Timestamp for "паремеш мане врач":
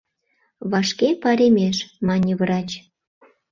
1.21-2.69